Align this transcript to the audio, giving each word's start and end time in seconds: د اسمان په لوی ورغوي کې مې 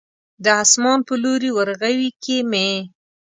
د 0.43 0.45
اسمان 0.63 0.99
په 1.07 1.13
لوی 1.23 1.51
ورغوي 1.57 2.09
کې 2.23 2.37
مې 2.51 2.69